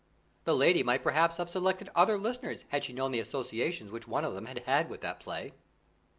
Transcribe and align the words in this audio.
The 0.45 0.55
lady 0.55 0.81
might 0.81 1.03
perhaps 1.03 1.37
have 1.37 1.47
selected 1.47 1.91
other 1.93 2.17
listeners 2.17 2.65
had 2.69 2.83
she 2.83 2.91
known 2.91 3.11
the 3.11 3.19
associations 3.19 3.91
which 3.91 4.07
one 4.07 4.25
of 4.25 4.33
them 4.33 4.47
had 4.47 4.89
with 4.89 5.01
that 5.01 5.19
play. 5.19 5.53